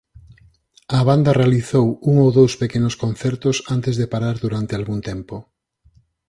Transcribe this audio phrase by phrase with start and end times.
[0.97, 5.35] A banda realizou un ou dous pequenos concertos antes de parar durante algún tempo.